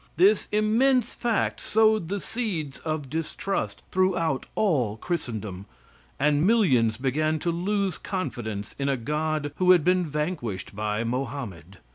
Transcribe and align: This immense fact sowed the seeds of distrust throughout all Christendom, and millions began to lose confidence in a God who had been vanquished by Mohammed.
This 0.17 0.47
immense 0.51 1.13
fact 1.13 1.59
sowed 1.61 2.07
the 2.07 2.19
seeds 2.19 2.79
of 2.79 3.07
distrust 3.07 3.83
throughout 3.91 4.47
all 4.55 4.97
Christendom, 4.97 5.67
and 6.19 6.43
millions 6.43 6.97
began 6.97 7.37
to 7.37 7.51
lose 7.51 7.99
confidence 7.99 8.73
in 8.79 8.89
a 8.89 8.97
God 8.97 9.51
who 9.57 9.69
had 9.69 9.83
been 9.83 10.07
vanquished 10.07 10.75
by 10.75 11.03
Mohammed. 11.03 11.77